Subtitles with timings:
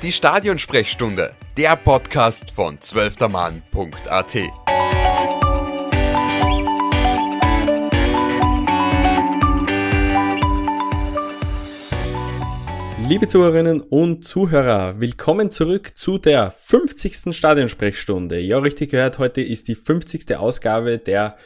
[0.00, 4.36] Die Stadionsprechstunde, der Podcast von zwölftermann.at.
[13.08, 17.34] Liebe Zuhörerinnen und Zuhörer, willkommen zurück zu der 50.
[17.34, 18.38] Stadionsprechstunde.
[18.38, 20.36] Ja, richtig gehört, heute ist die 50.
[20.36, 21.36] Ausgabe der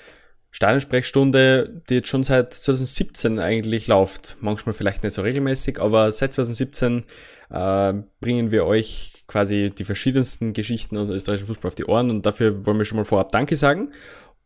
[0.52, 4.36] Stadionsprechstunde, die jetzt schon seit 2017 eigentlich läuft.
[4.40, 7.04] Manchmal vielleicht nicht so regelmäßig, aber seit 2017
[7.50, 12.26] äh, bringen wir euch quasi die verschiedensten Geschichten aus österreichischen Fußball auf die Ohren und
[12.26, 13.92] dafür wollen wir schon mal vorab Danke sagen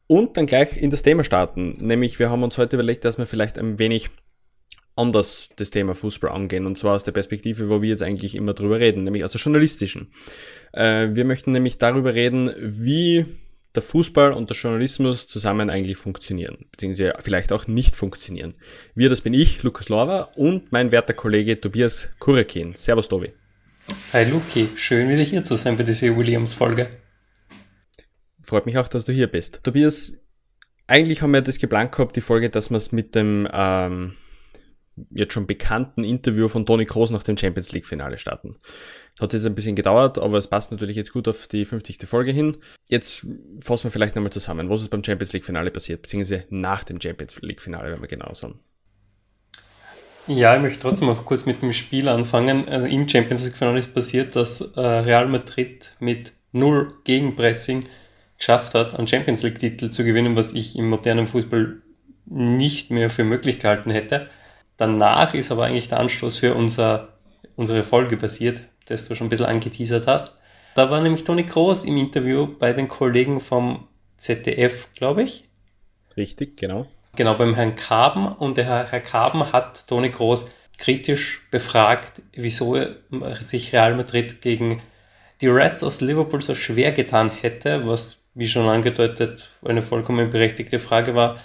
[0.06, 1.76] und dann gleich in das Thema starten.
[1.80, 4.10] Nämlich wir haben uns heute überlegt, dass wir vielleicht ein wenig
[4.95, 8.54] anders das Thema Fußball angehen und zwar aus der Perspektive, wo wir jetzt eigentlich immer
[8.54, 10.12] drüber reden, nämlich aus der journalistischen.
[10.73, 13.26] Äh, wir möchten nämlich darüber reden, wie
[13.76, 18.54] der Fußball und der Journalismus zusammen eigentlich funktionieren, beziehungsweise vielleicht auch nicht funktionieren.
[18.94, 22.74] Wir, das bin ich, Lukas Lorber und mein werter Kollege Tobias Kurekin.
[22.74, 23.32] Servus, Tobi.
[24.12, 24.68] Hi, Luki.
[24.74, 26.88] Schön, wieder hier zu sein bei dieser Williams-Folge.
[28.42, 29.60] Freut mich auch, dass du hier bist.
[29.62, 30.20] Tobias,
[30.86, 34.14] eigentlich haben wir das geplant gehabt, die Folge, dass wir es mit dem ähm,
[35.10, 38.52] jetzt schon bekannten Interview von Toni Kroos nach dem Champions League Finale starten.
[39.20, 42.06] Hat jetzt ein bisschen gedauert, aber es passt natürlich jetzt gut auf die 50.
[42.06, 42.56] Folge hin.
[42.88, 43.26] Jetzt
[43.58, 47.00] fassen wir vielleicht nochmal zusammen, was ist beim Champions League Finale passiert, beziehungsweise nach dem
[47.00, 48.60] Champions League Finale, wenn wir genau sagen.
[50.26, 52.66] Ja, ich möchte trotzdem auch kurz mit dem Spiel anfangen.
[52.66, 57.84] Äh, Im Champions League Finale ist passiert, dass äh, Real Madrid mit null Gegenpressing
[58.36, 61.80] geschafft hat, einen Champions League Titel zu gewinnen, was ich im modernen Fußball
[62.26, 64.28] nicht mehr für möglich gehalten hätte.
[64.77, 67.09] Danach ist aber eigentlich der Anstoß für unser,
[67.56, 70.38] unsere Folge passiert, das du schon ein bisschen angeteasert hast.
[70.75, 73.88] Da war nämlich Toni Kroos im Interview bei den Kollegen vom
[74.19, 75.49] ZDF, glaube ich.
[76.16, 76.87] Richtig, genau.
[77.16, 78.27] Genau, beim Herrn Kaben.
[78.27, 82.78] Und der Herr, Herr Kaben hat Toni Kroos kritisch befragt, wieso
[83.41, 84.82] sich Real Madrid gegen
[85.41, 90.78] die Reds aus Liverpool so schwer getan hätte, was, wie schon angedeutet, eine vollkommen berechtigte
[90.78, 91.38] Frage war.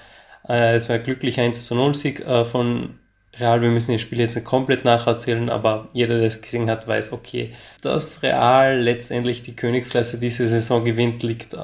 [0.47, 3.00] Äh, es war ein glücklicher 1 zu 0 Sieg äh, von
[3.40, 6.88] Real, wir müssen das Spiel jetzt nicht komplett nacherzählen, aber jeder, der es gesehen hat,
[6.88, 11.56] weiß, okay, dass Real letztendlich die Königsklasse diese Saison gewinnt, liegt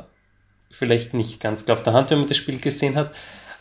[0.72, 3.13] vielleicht nicht ganz klar auf der Hand, wenn man das Spiel gesehen hat.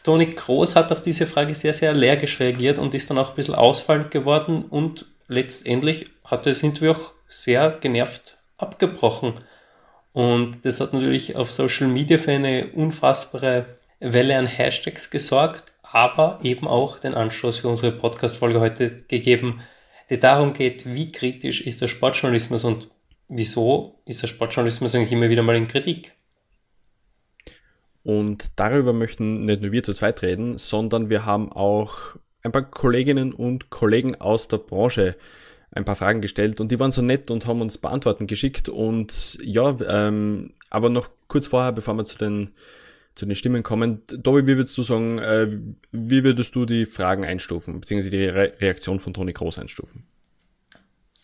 [0.05, 3.35] Toni Kroos hat auf diese Frage sehr, sehr allergisch reagiert und ist dann auch ein
[3.35, 9.35] bisschen ausfallend geworden und letztendlich hat er das Interview auch sehr genervt abgebrochen.
[10.13, 13.67] Und das hat natürlich auf Social Media für eine unfassbare
[13.99, 19.61] Welle an Hashtags gesorgt aber eben auch den Anstoß für unsere Podcast-Folge heute gegeben,
[20.11, 22.89] die darum geht, wie kritisch ist der Sportjournalismus und
[23.29, 26.13] wieso ist der Sportjournalismus eigentlich immer wieder mal in Kritik.
[28.03, 32.63] Und darüber möchten nicht nur wir zu zweit reden, sondern wir haben auch ein paar
[32.63, 35.17] Kolleginnen und Kollegen aus der Branche
[35.73, 38.69] ein paar Fragen gestellt und die waren so nett und haben uns beantworten geschickt.
[38.69, 42.53] Und ja, ähm, aber noch kurz vorher, bevor wir zu den
[43.17, 44.03] zu den Stimmen kommen.
[44.23, 45.49] Tobi, wie würdest du sagen, äh,
[45.91, 50.05] wie würdest du die Fragen einstufen, beziehungsweise die Re Reaktion von Toni Groß einstufen?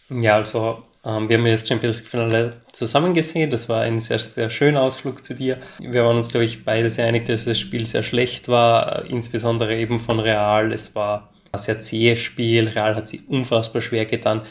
[0.08, 3.50] Ja, also ähm, wir haben jetzt Champions League Finale zusammen gesehen.
[3.50, 5.58] Das war ein sehr, sehr schöner Ausflug zu dir.
[5.78, 9.76] Wir waren uns, glaube ich, beide sehr einig, dass das Spiel sehr schlecht war, insbesondere
[9.76, 10.72] eben von Real.
[10.72, 12.68] Es war ein sehr zähes Spiel.
[12.68, 14.42] Real hat sich unfassbar schwer getan.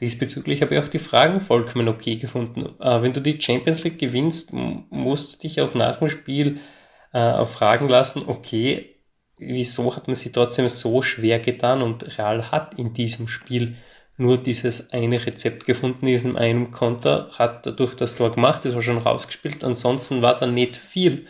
[0.00, 2.66] Diesbezüglich habe ich auch die Fragen vollkommen okay gefunden.
[2.80, 6.58] Äh, wenn du die Champions League gewinnst, musst du dich auch nach dem Spiel
[7.12, 8.96] äh, fragen lassen, okay,
[9.38, 13.76] wieso hat man sich trotzdem so schwer getan und Real hat in diesem Spiel
[14.16, 18.82] nur dieses eine Rezept gefunden diesem einen Konter, hat dadurch das Tor gemacht, das war
[18.82, 21.26] schon rausgespielt, ansonsten war da nicht viel.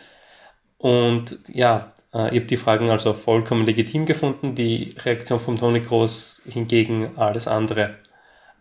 [0.77, 5.81] Und ja, äh, ich habe die Fragen also vollkommen legitim gefunden, die Reaktion von Toni
[5.81, 7.97] Groß hingegen alles andere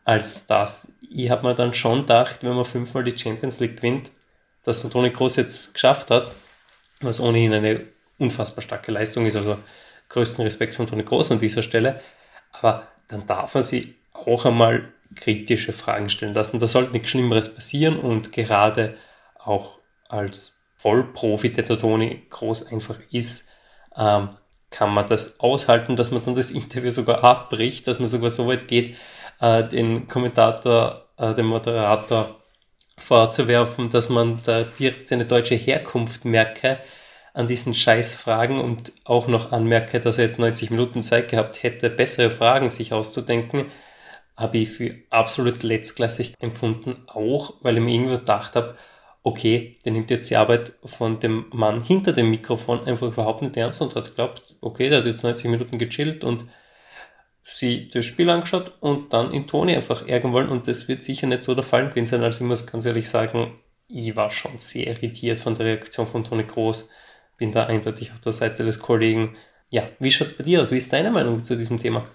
[0.05, 0.93] als das.
[1.11, 4.11] Ich habe mir dann schon gedacht, wenn man fünfmal die Champions League gewinnt,
[4.65, 6.33] dass Toni Groß jetzt geschafft hat,
[7.07, 7.87] was ohnehin eine
[8.19, 9.37] unfassbar starke Leistung ist.
[9.37, 9.59] Also
[10.09, 12.01] größten Respekt von Toni Groß an dieser Stelle.
[12.53, 16.59] Aber dann darf man sie auch einmal kritische Fragen stellen lassen.
[16.59, 18.97] Da sollte nichts Schlimmeres passieren und gerade
[19.39, 19.79] auch
[20.09, 23.45] als Vollprofi, der der Toni Groß einfach ist,
[23.97, 24.31] ähm,
[24.71, 28.47] kann man das aushalten, dass man dann das Interview sogar abbricht, dass man sogar so
[28.49, 28.97] weit geht,
[29.41, 32.42] äh, den Kommentator, äh, den Moderator
[32.99, 36.79] vorzuwerfen, dass man da direkt seine deutsche Herkunft merke
[37.35, 41.89] an diesen Scheißfragen und auch noch anmerke, dass er jetzt 90 Minuten Zeit gehabt hätte,
[41.91, 43.67] bessere Fragen sich auszudenken,
[44.37, 48.77] habe ich für absolut letztklassig empfunden, auch weil ich mir irgendwo gedacht habe,
[49.23, 53.57] okay, der nimmt jetzt die Arbeit von dem Mann hinter dem Mikrofon einfach überhaupt nicht
[53.57, 56.45] ernst und hat geglaubt, okay, der hat jetzt 90 Minuten gechillt und
[57.45, 61.27] sie das Spiel angeschaut und dann in Toni einfach ärgern wollen und das wird sicher
[61.27, 62.23] nicht so der Fall gewesen sein.
[62.23, 63.59] Also ich muss ganz ehrlich sagen,
[63.89, 66.89] ich war schon sehr irritiert von der Reaktion von Toni Groß.
[67.39, 69.37] Bin da eindeutig auf der Seite des Kollegen.
[69.71, 70.71] Ja, wie schaut es bei dir aus?
[70.71, 72.07] Wie ist deine Meinung zu diesem Thema?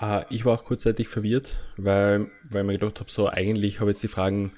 [0.00, 3.90] Uh, ich war auch kurzzeitig verwirrt, weil, weil ich mir gedacht habe, so eigentlich habe
[3.90, 4.52] ich jetzt die Fragen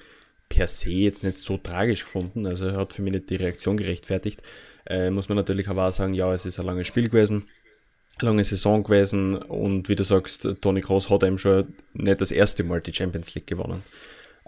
[0.49, 2.45] per se jetzt nicht so tragisch gefunden.
[2.45, 4.41] Also hat für mich nicht die Reaktion gerechtfertigt.
[4.85, 7.47] Äh, muss man natürlich aber auch sagen, ja, es ist ein langes Spiel gewesen,
[8.21, 12.63] lange Saison gewesen und wie du sagst, Toni Kroos hat eben schon nicht das erste
[12.63, 13.83] Mal die Champions League gewonnen.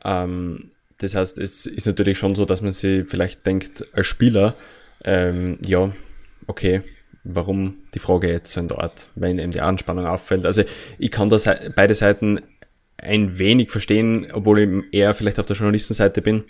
[0.03, 4.55] Ähm, das heißt, es ist natürlich schon so, dass man sich vielleicht denkt, als Spieler,
[5.03, 5.91] ähm, ja,
[6.47, 6.83] okay,
[7.23, 10.45] warum die Frage jetzt so in der Art, wenn eben die Anspannung auffällt.
[10.45, 10.63] Also
[10.97, 11.37] ich kann da
[11.75, 12.41] beide Seiten
[12.97, 16.43] ein wenig verstehen, obwohl ich eher vielleicht auf der Journalistenseite bin.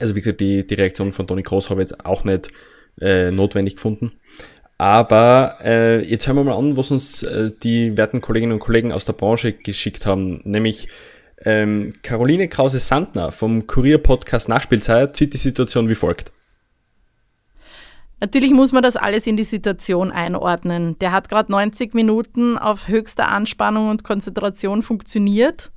[0.00, 2.48] Also wie gesagt, die, die Reaktion von Toni Kroos habe ich jetzt auch nicht
[3.00, 4.12] äh, notwendig gefunden.
[4.82, 8.90] Aber äh, jetzt hören wir mal an, was uns äh, die werten Kolleginnen und Kollegen
[8.90, 10.88] aus der Branche geschickt haben, nämlich
[11.44, 16.32] ähm, Caroline Krause-Sandner vom Kurier-Podcast Nachspielzeit sieht die Situation wie folgt.
[18.18, 20.98] Natürlich muss man das alles in die Situation einordnen.
[20.98, 25.70] Der hat gerade 90 Minuten auf höchster Anspannung und Konzentration funktioniert.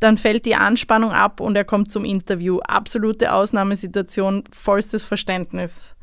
[0.00, 2.60] Dann fällt die Anspannung ab und er kommt zum Interview.
[2.60, 5.94] Absolute Ausnahmesituation, vollstes Verständnis.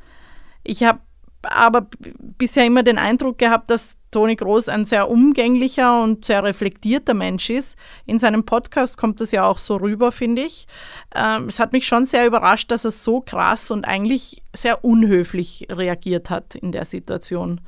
[0.64, 1.00] Ich habe
[1.44, 1.88] aber
[2.20, 7.50] bisher immer den Eindruck gehabt, dass Toni Groß ein sehr umgänglicher und sehr reflektierter Mensch
[7.50, 7.78] ist.
[8.06, 10.68] In seinem Podcast kommt das ja auch so rüber, finde ich.
[11.16, 15.68] Ähm, es hat mich schon sehr überrascht, dass er so krass und eigentlich sehr unhöflich
[15.72, 17.62] reagiert hat in der Situation.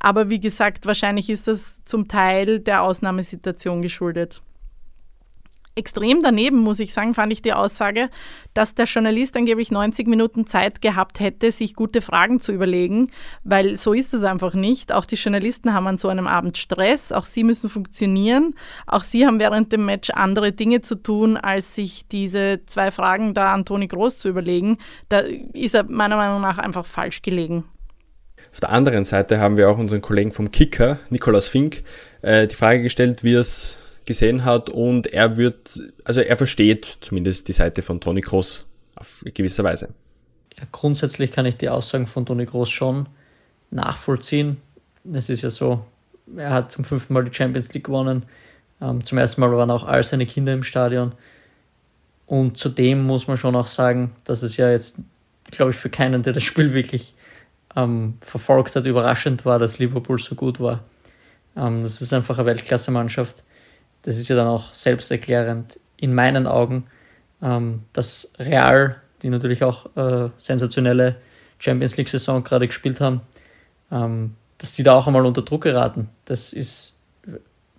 [0.00, 4.42] Aber wie gesagt, wahrscheinlich ist das zum Teil der Ausnahmesituation geschuldet
[5.76, 8.08] extrem daneben, muss ich sagen, fand ich die Aussage,
[8.54, 13.10] dass der Journalist angeblich 90 Minuten Zeit gehabt hätte, sich gute Fragen zu überlegen,
[13.42, 14.92] weil so ist es einfach nicht.
[14.92, 18.54] Auch die Journalisten haben an so einem Abend Stress, auch sie müssen funktionieren,
[18.86, 23.34] auch sie haben während dem Match andere Dinge zu tun, als sich diese zwei Fragen
[23.34, 24.78] da an Toni Groß zu überlegen.
[25.08, 25.20] Da
[25.52, 27.64] ist er meiner Meinung nach einfach falsch gelegen.
[28.52, 31.82] Auf der anderen Seite haben wir auch unseren Kollegen vom Kicker, Nikolaus Fink,
[32.22, 37.48] äh, die Frage gestellt, wie es gesehen hat und er wird, also er versteht zumindest
[37.48, 38.66] die Seite von Toni Kroos
[38.96, 39.94] auf gewisser Weise.
[40.56, 43.06] Ja, grundsätzlich kann ich die Aussagen von Toni Kroos schon
[43.70, 44.58] nachvollziehen.
[45.12, 45.84] Es ist ja so,
[46.36, 48.24] er hat zum fünften Mal die Champions League gewonnen.
[48.80, 51.12] Ähm, zum ersten Mal waren auch all seine Kinder im Stadion.
[52.26, 54.96] Und zudem muss man schon auch sagen, dass es ja jetzt,
[55.50, 57.14] glaube ich, für keinen, der das Spiel wirklich
[57.76, 60.84] ähm, verfolgt hat, überraschend war, dass Liverpool so gut war.
[61.56, 63.42] Ähm, das ist einfach eine Weltklasse-Mannschaft
[64.04, 66.86] das ist ja dann auch selbsterklärend in meinen Augen,
[67.42, 71.16] ähm, dass Real, die natürlich auch äh, sensationelle
[71.58, 73.22] Champions League-Saison gerade gespielt haben,
[73.90, 76.08] ähm, dass die da auch einmal unter Druck geraten.
[76.26, 76.98] Das ist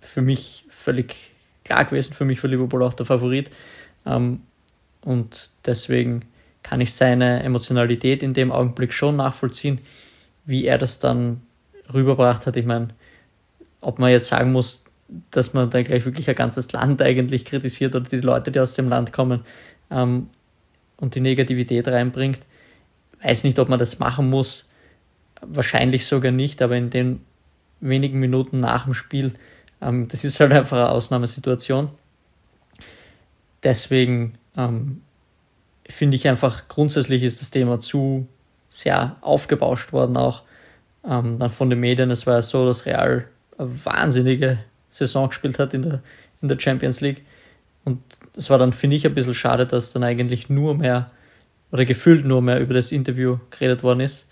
[0.00, 1.14] für mich völlig
[1.64, 3.50] klar gewesen, für mich für Liverpool auch der Favorit.
[4.04, 4.42] Ähm,
[5.02, 6.22] und deswegen
[6.62, 9.78] kann ich seine Emotionalität in dem Augenblick schon nachvollziehen,
[10.44, 11.42] wie er das dann
[11.92, 12.56] rüberbracht hat.
[12.56, 12.88] Ich meine,
[13.80, 14.85] ob man jetzt sagen muss,
[15.30, 18.74] dass man dann gleich wirklich ein ganzes Land eigentlich kritisiert oder die Leute, die aus
[18.74, 19.42] dem Land kommen
[19.90, 20.28] ähm,
[20.96, 22.40] und die Negativität reinbringt.
[23.22, 24.68] Weiß nicht, ob man das machen muss.
[25.40, 27.20] Wahrscheinlich sogar nicht, aber in den
[27.80, 29.34] wenigen Minuten nach dem Spiel,
[29.80, 31.90] ähm, das ist halt einfach eine Ausnahmesituation.
[33.62, 35.02] Deswegen ähm,
[35.88, 38.26] finde ich einfach grundsätzlich ist das Thema zu
[38.70, 40.42] sehr aufgebauscht worden auch
[41.08, 42.10] ähm, dann von den Medien.
[42.10, 43.26] Es war ja so, dass Real
[43.58, 46.02] eine wahnsinnige Saison gespielt hat in der,
[46.42, 47.24] in der Champions League.
[47.84, 48.02] Und
[48.36, 51.10] es war dann, finde ich, ein bisschen schade, dass dann eigentlich nur mehr
[51.72, 54.28] oder gefühlt nur mehr über das Interview geredet worden ist,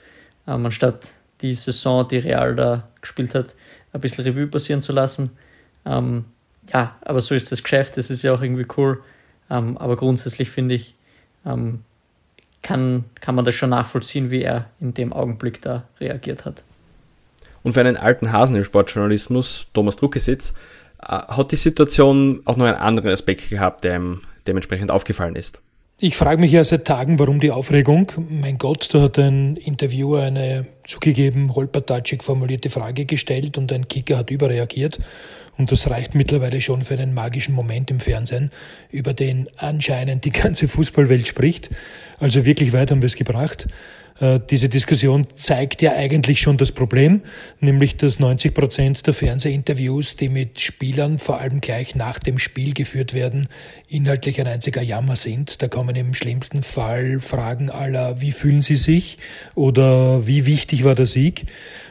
[0.47, 3.55] ähm, anstatt die Saison, die Real da gespielt hat,
[3.93, 5.31] ein bisschen Revue passieren zu lassen.
[5.85, 6.25] Ähm,
[6.73, 9.03] ja, aber so ist das Geschäft, das ist ja auch irgendwie cool.
[9.51, 10.95] Ähm, aber grundsätzlich finde ich,
[11.45, 11.83] ähm,
[12.63, 16.63] kann, kann man das schon nachvollziehen, wie er in dem Augenblick da reagiert hat.
[17.65, 20.55] Und für einen alten Hasen im Sportjournalismus, Thomas Druckesitz,
[21.03, 25.61] äh, hat die Situation auch noch einen anderen Aspekt gehabt, der ihm dementsprechend aufgefallen ist.
[26.01, 28.11] Ich frage mich ja seit Tagen, warum die Aufregung.
[28.29, 34.19] Mein Gott, da hat ein Interviewer eine zugegeben holpertatschig formulierte Frage gestellt und ein Kicker
[34.19, 34.99] hat überreagiert.
[35.57, 38.51] Und das reicht mittlerweile schon für einen magischen Moment im Fernsehen,
[38.91, 41.71] über den anscheinend die ganze Fußballwelt spricht.
[42.19, 43.69] Also wirklich weit haben wir es gebracht.
[44.21, 47.23] Äh, diese Diskussion zeigt ja eigentlich schon das Problem,
[47.61, 52.75] nämlich dass 90 Prozent der Fernsehinterviews, die mit Spielern vor allem gleich nach dem Spiel
[52.75, 53.49] geführt werden,
[53.89, 55.63] inhaltlich ein einziger Jammer sind.
[55.63, 59.19] Da kommen im schlimmsten Fall Fragen aller, wie fühlen Sie sich
[59.55, 61.47] oder wie wichtig wichtig war der Sieg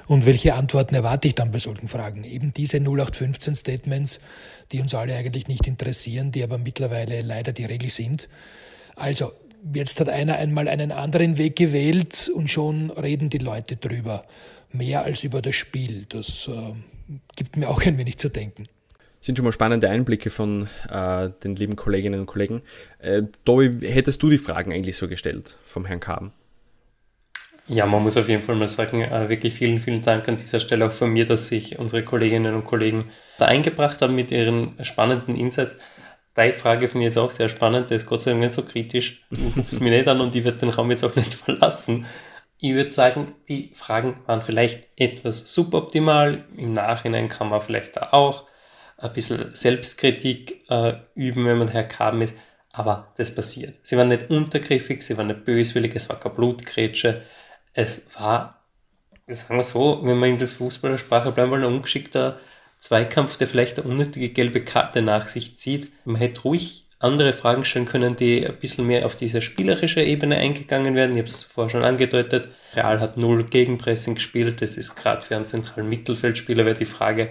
[0.08, 2.24] und welche Antworten erwarte ich dann bei solchen Fragen?
[2.24, 4.20] Eben diese 0815 Statements,
[4.72, 8.30] die uns alle eigentlich nicht interessieren, die aber mittlerweile leider die Regel sind.
[8.96, 9.32] Also,
[9.74, 14.26] jetzt hat einer einmal einen anderen Weg gewählt und schon reden die Leute drüber.
[14.72, 16.06] Mehr als über das Spiel.
[16.10, 16.74] Das äh,
[17.36, 18.68] gibt mir auch ein wenig zu denken
[19.24, 22.62] sind schon mal spannende Einblicke von äh, den lieben Kolleginnen und Kollegen.
[23.00, 26.34] Äh, Tobi, hättest du die Fragen eigentlich so gestellt vom Herrn Kaben?
[27.70, 30.60] Ja, man muss auf jeden Fall mal sagen, äh, wirklich vielen, vielen Dank an dieser
[30.60, 33.06] Stelle auch von mir, dass sich unsere Kolleginnen und Kollegen
[33.40, 35.78] da eingebracht haben mit ihren spannenden Insights.
[36.34, 38.64] Deine Frage finde ich jetzt auch sehr spannend, das ist Gott sei Dank nicht so
[38.64, 39.24] kritisch.
[39.30, 42.06] Du rufst mich nicht an und ich werde den Raum jetzt auch nicht verlassen.
[42.60, 46.46] Ich würde sagen, die Fragen waren vielleicht etwas suboptimal.
[46.58, 48.46] Im Nachhinein kann man vielleicht da auch
[48.98, 52.36] ein bisschen Selbstkritik äh, üben, wenn man Herr Kaben ist.
[52.72, 53.76] Aber das passiert.
[53.84, 57.22] Sie waren nicht untergriffig, sie waren nicht böswillig, es war keine Blutgrätsche.
[57.74, 58.64] Es war,
[59.28, 62.40] sagen wir so, wenn wir in der Fußballersprache bleiben wollen, ein ungeschickter
[62.84, 65.94] Zweikampf, der vielleicht eine unnötige gelbe Karte nach sich zieht.
[66.04, 70.36] Man hätte ruhig andere Fragen stellen können, die ein bisschen mehr auf diese spielerische Ebene
[70.36, 71.12] eingegangen werden.
[71.12, 72.50] Ich habe es vorher schon angedeutet.
[72.74, 74.62] Real hat null Gegenpressing gespielt.
[74.62, 77.30] Das ist gerade für einen zentralen Mittelfeldspieler wäre die Frage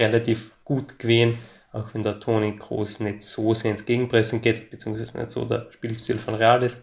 [0.00, 1.38] relativ gut gewesen,
[1.70, 5.68] auch wenn der Toni Groß nicht so sehr ins Gegenpressen geht, beziehungsweise nicht so der
[5.70, 6.78] Spielstil von Real ist.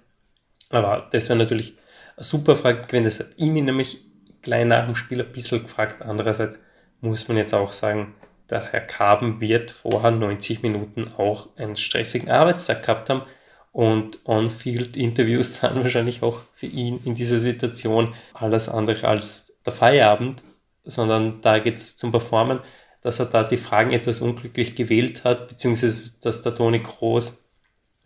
[0.70, 1.76] Aber das wäre natürlich
[2.16, 3.04] eine super Frage gewesen.
[3.04, 3.98] Das hat mich nämlich
[4.42, 6.02] gleich nach dem Spiel ein bisschen gefragt.
[6.02, 6.60] Andererseits
[7.02, 8.16] muss man jetzt auch sagen,
[8.50, 13.24] der Herr Kaben wird vorher 90 Minuten auch einen stressigen Arbeitstag gehabt haben.
[13.72, 20.44] Und On-Field-Interviews sind wahrscheinlich auch für ihn in dieser Situation alles andere als der Feierabend,
[20.84, 22.60] sondern da geht es zum Performen
[23.06, 27.46] dass er da die Fragen etwas unglücklich gewählt hat, beziehungsweise dass der Toni Groß,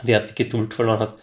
[0.04, 1.22] der die Geduld verloren hat,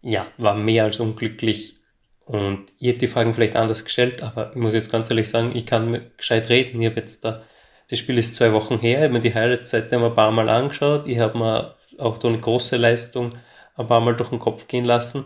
[0.00, 1.76] ja, war mehr als unglücklich.
[2.24, 5.52] Und ich hätte die Fragen vielleicht anders gestellt, aber ich muss jetzt ganz ehrlich sagen,
[5.54, 6.80] ich kann gescheit reden.
[6.80, 7.42] Ich habe jetzt da,
[7.90, 10.48] das Spiel ist zwei Wochen her, ich habe mir die Highlights seitdem ein paar Mal
[10.48, 11.06] angeschaut.
[11.06, 13.32] Ich habe mir auch da eine große Leistung
[13.76, 15.24] ein paar Mal durch den Kopf gehen lassen.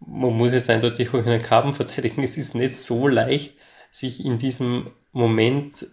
[0.00, 2.22] Man muss jetzt eindeutig auch einen Karten verteidigen.
[2.22, 3.54] Es ist nicht so leicht,
[3.90, 5.86] sich in diesem Moment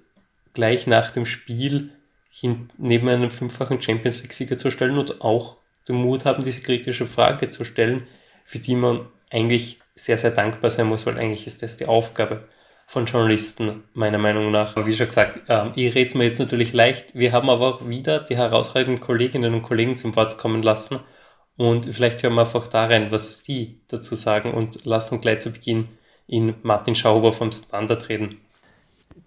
[0.54, 1.92] gleich nach dem Spiel
[2.77, 7.50] neben einem fünffachen Champions League-Sieger zu stellen und auch den Mut haben, diese kritische Frage
[7.50, 8.08] zu stellen,
[8.44, 12.47] für die man eigentlich sehr, sehr dankbar sein muss, weil eigentlich ist das die Aufgabe
[12.87, 14.75] von Journalisten, meiner Meinung nach.
[14.75, 17.15] Aber wie schon gesagt, ähm, ich rede es mir jetzt natürlich leicht.
[17.15, 20.99] Wir haben aber auch wieder die herausragenden Kolleginnen und Kollegen zum Wort kommen lassen.
[21.57, 25.51] Und vielleicht hören wir einfach da rein, was die dazu sagen und lassen gleich zu
[25.51, 25.87] Beginn
[26.27, 28.39] in Martin Schauber vom Standard reden.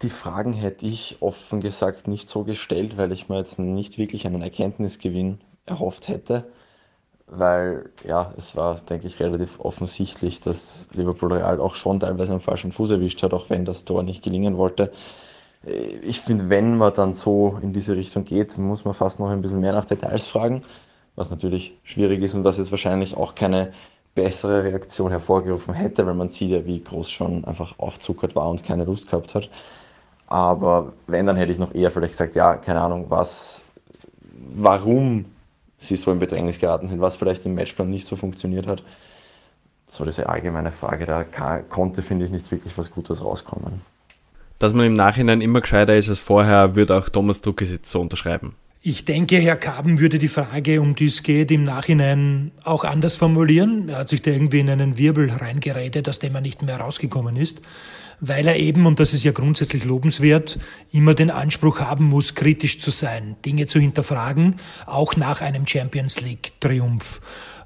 [0.03, 4.27] Die Fragen hätte ich offen gesagt nicht so gestellt, weil ich mir jetzt nicht wirklich
[4.27, 6.53] einen Erkenntnisgewinn erhofft hätte.
[7.31, 12.41] Weil, ja, es war, denke ich, relativ offensichtlich, dass Liverpool Real auch schon teilweise am
[12.41, 14.91] falschen Fuß erwischt hat, auch wenn das Tor nicht gelingen wollte.
[16.03, 19.43] Ich finde, wenn man dann so in diese Richtung geht, muss man fast noch ein
[19.43, 20.63] bisschen mehr nach Details fragen,
[21.17, 23.73] was natürlich schwierig ist und was jetzt wahrscheinlich auch keine
[24.15, 28.65] bessere Reaktion hervorgerufen hätte, weil man sieht ja, wie groß schon einfach aufzuckert war und
[28.65, 29.51] keine Lust gehabt hat.
[30.29, 33.67] Aber wenn, dann hätte ich noch eher vielleicht gesagt, ja, keine Ahnung, was,
[34.55, 35.27] warum
[35.79, 38.83] sie so in Bedrängnis geraten sind, was vielleicht im Matchplan nicht so funktioniert hat.
[39.89, 41.25] So diese allgemeine Frage, da
[41.63, 43.81] konnte, finde ich, nicht wirklich was Gutes rauskommen.
[44.59, 48.01] Dass man im Nachhinein immer gescheiter ist als vorher, würde auch Thomas Druckes jetzt so
[48.01, 48.55] unterschreiben.
[48.83, 53.17] Ich denke, Herr Kaben würde die Frage, um die es geht, im Nachhinein auch anders
[53.17, 53.89] formulieren.
[53.89, 57.37] Er hat sich da irgendwie in einen Wirbel reingeredet, aus dem er nicht mehr rausgekommen
[57.37, 57.63] ist
[58.21, 60.59] weil er eben, und das ist ja grundsätzlich lobenswert,
[60.93, 64.57] immer den Anspruch haben muss, kritisch zu sein, Dinge zu hinterfragen,
[64.87, 67.21] auch nach einem Champions League-Triumph.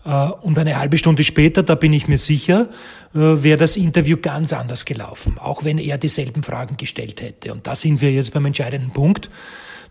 [0.05, 2.69] Äh, und eine halbe Stunde später, da bin ich mir sicher,
[3.15, 7.53] äh, wäre das Interview ganz anders gelaufen, auch wenn er dieselben Fragen gestellt hätte.
[7.53, 9.31] Und da sind wir jetzt beim entscheidenden Punkt.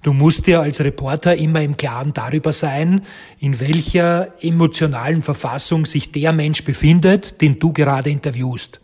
[0.03, 3.03] Du musst dir als Reporter immer im Klaren darüber sein,
[3.39, 8.81] in welcher emotionalen Verfassung sich der Mensch befindet, den du gerade interviewst.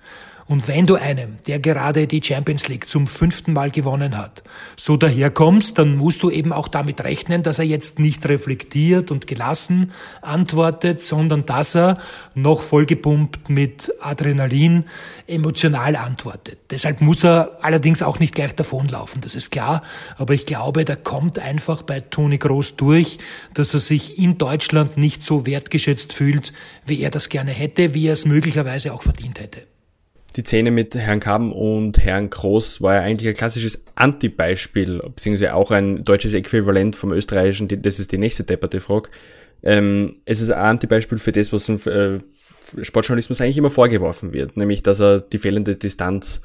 [0.48, 4.44] Und wenn du einem, der gerade die Champions League zum fünften Mal gewonnen hat,
[4.78, 9.28] so daherkommst, dann musst du eben auch damit rechnen, dass er jetzt nicht reflektiert und
[9.28, 11.98] gelassen antwortet, sondern dass er
[12.34, 14.86] noch vollgepumpt mit Adrenalin
[15.28, 16.60] emotional antwortet.
[16.72, 19.82] Deshalb muss er allerdings auch nicht gleich davonlaufen, das ist klar.
[20.18, 23.18] Aber ich glaube, da kommt einfach bei Toni Groß durch,
[23.54, 26.54] dass er sich in Deutschland nicht so wertgeschätzt fühlt,
[26.86, 29.68] wie er das gerne hätte, wie er es möglicherweise auch verdient hätte
[30.38, 35.56] die Szene mit Herrn Kaben und Herrn Groß war ja eigentlich ein klassisches Anti-Beispiel, beziehungsweise
[35.56, 39.10] auch ein deutsches Äquivalent vom österreichischen, das ist die nächste depperte Frage.
[39.64, 42.20] Ähm, es ist ein Anti-Beispiel für das, was äh,
[42.84, 46.44] Sportjournalismus eigentlich immer vorgeworfen wird, nämlich dass er die fehlende Distanz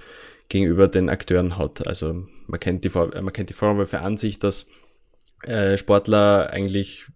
[0.49, 1.87] gegenüber den Akteuren hat.
[1.87, 4.69] Also man kennt die, man kennt die Vorwürfe an sich, dass
[5.43, 7.07] äh, Sportler eigentlich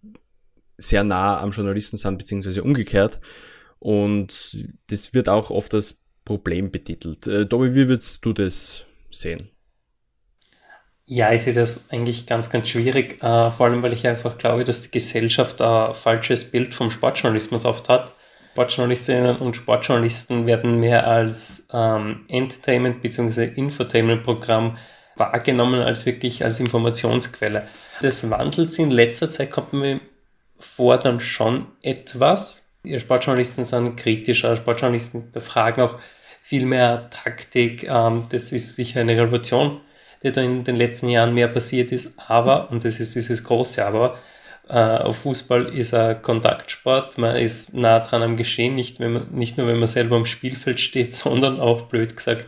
[0.76, 3.18] sehr nah am Journalisten sind, beziehungsweise umgekehrt.
[3.78, 4.59] Und
[4.90, 7.26] das wird auch oft als Problem betitelt.
[7.26, 9.49] Äh, Tobi, wie würdest du das sehen?
[11.06, 14.64] Ja, ich sehe das eigentlich ganz, ganz schwierig, äh, vor allem weil ich einfach glaube,
[14.64, 18.12] dass die Gesellschaft ein falsches Bild vom Sportjournalismus oft hat.
[18.52, 23.52] Sportjournalistinnen und Sportjournalisten werden mehr als ähm, Entertainment- bzw.
[23.54, 24.78] Infotainment-Programm
[25.14, 27.68] wahrgenommen als wirklich als Informationsquelle.
[28.00, 30.00] Das wandelt sich in letzter Zeit, kommt mir
[30.59, 32.65] vor, dann schon etwas.
[32.99, 35.99] Sportjournalisten sind kritischer, Sportjournalisten befragen auch
[36.43, 37.85] viel mehr Taktik.
[37.85, 39.81] Ähm, das ist sicher eine Revolution
[40.23, 42.14] die da in den letzten Jahren mehr passiert ist.
[42.28, 44.19] Aber, und das ist dieses große Aber,
[44.69, 49.59] äh, Fußball ist ein Kontaktsport, man ist nah dran am Geschehen, nicht, wenn man, nicht
[49.59, 52.47] nur wenn man selber am Spielfeld steht, sondern auch, blöd gesagt,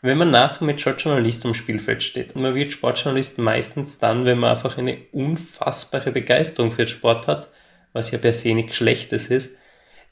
[0.00, 2.36] wenn man nachher mit Sportjournalist am Spielfeld steht.
[2.36, 7.26] Und man wird Sportjournalist meistens dann, wenn man einfach eine unfassbare Begeisterung für den Sport
[7.26, 7.48] hat,
[7.92, 9.56] was ja per se nichts Schlechtes ist.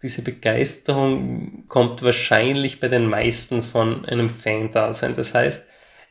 [0.02, 5.14] Diese Begeisterung kommt wahrscheinlich bei den meisten von einem Fan-Dasein.
[5.14, 5.66] Das heißt,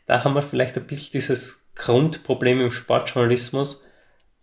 [0.07, 3.83] da haben wir vielleicht ein bisschen dieses Grundproblem im Sportjournalismus.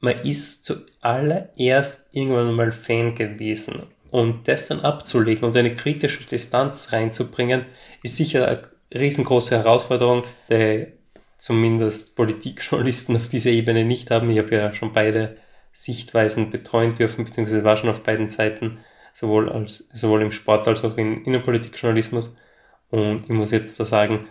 [0.00, 3.82] Man ist zuallererst irgendwann mal Fan gewesen.
[4.11, 7.64] Und das dann abzulegen und eine kritische Distanz reinzubringen,
[8.02, 8.62] ist sicher eine
[8.94, 10.88] riesengroße Herausforderung, die
[11.37, 14.30] zumindest Politikjournalisten auf dieser Ebene nicht haben.
[14.30, 15.37] Ich habe ja schon beide
[15.72, 18.78] Sichtweisen betreuen dürfen, beziehungsweise war schon auf beiden Seiten,
[19.12, 22.37] sowohl, als, sowohl im Sport als auch im Innenpolitikjournalismus.
[22.90, 24.26] Und ich muss jetzt da sagen,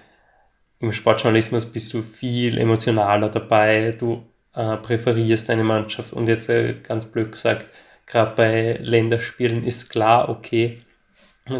[0.79, 4.23] im Sportjournalismus bist du viel emotionaler dabei, du
[4.53, 7.67] äh, präferierst deine Mannschaft und jetzt äh, ganz blöd gesagt,
[8.05, 10.81] gerade bei Länderspielen ist klar, okay,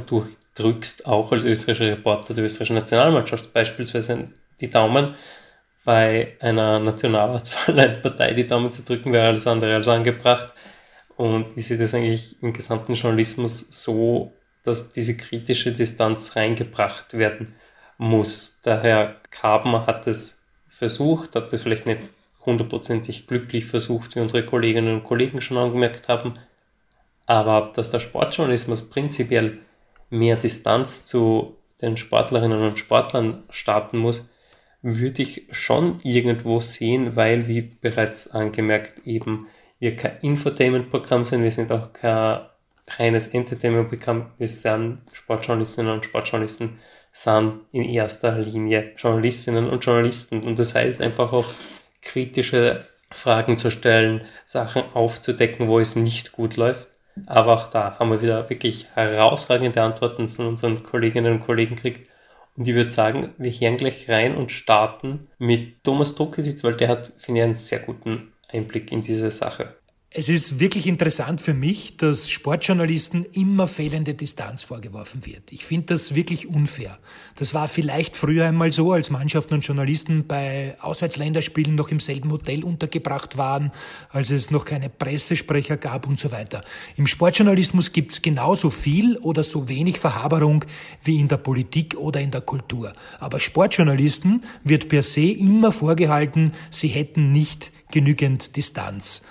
[0.08, 5.16] du drückst auch als österreichischer Reporter der österreichischen Nationalmannschaft beispielsweise die Daumen.
[5.84, 10.51] Bei einer Nationalratspartei die Daumen zu drücken wäre alles andere als angebracht.
[11.22, 17.54] Und ich sehe das eigentlich im gesamten Journalismus so, dass diese kritische Distanz reingebracht werden
[18.00, 18.60] muss.
[18.66, 22.10] Der Herr Kaben hat es versucht, hat es vielleicht nicht
[22.44, 26.40] hundertprozentig glücklich versucht, wie unsere Kolleginnen und Kollegen schon angemerkt haben.
[27.28, 29.60] Aber dass der Sportjournalismus prinzipiell
[30.10, 34.32] mehr Distanz zu den Sportlerinnen und Sportlern starten muss,
[34.82, 39.46] würde ich schon irgendwo sehen, weil, wie bereits angemerkt, eben
[39.82, 42.42] wir kein Infotainment-Programm sind, wir sind auch kein
[42.88, 46.78] reines Entertainment-Programm, wir sind Sportjournalistinnen und Sportjournalisten
[47.12, 50.44] sind in erster Linie Journalistinnen und Journalisten.
[50.44, 51.48] Und das heißt einfach auch
[52.02, 56.88] kritische Fragen zu stellen, Sachen aufzudecken, wo es nicht gut läuft.
[57.26, 62.08] Aber auch da haben wir wieder wirklich herausragende Antworten von unseren Kolleginnen und Kollegen gekriegt.
[62.56, 66.88] Und ich würde sagen, wir hören gleich rein und starten mit Thomas Druckesitz, weil der
[66.88, 69.76] hat, finde ich, einen sehr guten Einblick in diese Sache.
[70.14, 75.54] Es ist wirklich interessant für mich, dass Sportjournalisten immer fehlende Distanz vorgeworfen wird.
[75.54, 77.00] Ich finde das wirklich unfair.
[77.38, 82.30] Das war vielleicht früher einmal so, als Mannschaften und Journalisten bei Auswärtsländerspielen noch im selben
[82.30, 83.72] Hotel untergebracht waren,
[84.10, 86.66] als es noch keine Pressesprecher gab und so weiter.
[86.98, 90.66] Im Sportjournalismus gibt es genauso viel oder so wenig Verhaberung
[91.06, 92.92] wie in der Politik oder in der Kultur.
[93.22, 99.24] Aber Sportjournalisten wird per se immer vorgehalten, sie hätten nicht genügend Distanz.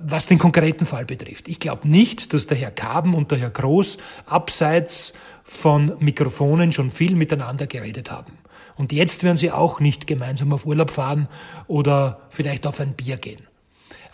[0.00, 1.46] Was den konkreten Fall betrifft.
[1.48, 5.12] Ich glaube nicht, dass der Herr Kaben und der Herr Groß abseits
[5.44, 8.38] von Mikrofonen schon viel miteinander geredet haben.
[8.76, 11.28] Und jetzt werden sie auch nicht gemeinsam auf Urlaub fahren
[11.66, 13.46] oder vielleicht auf ein Bier gehen.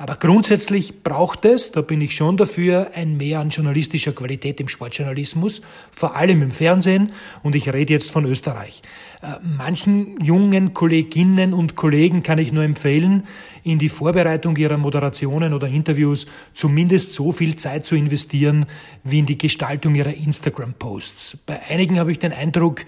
[0.01, 4.67] Aber grundsätzlich braucht es, da bin ich schon dafür, ein Mehr an journalistischer Qualität im
[4.67, 5.61] Sportjournalismus,
[5.93, 7.13] vor allem im Fernsehen.
[7.43, 8.81] Und ich rede jetzt von Österreich.
[9.21, 13.25] Äh, manchen jungen Kolleginnen und Kollegen kann ich nur empfehlen,
[13.63, 18.65] in die Vorbereitung ihrer Moderationen oder Interviews zumindest so viel Zeit zu investieren,
[19.05, 21.41] wie in die Gestaltung ihrer Instagram-Posts.
[21.45, 22.87] Bei einigen habe ich den Eindruck,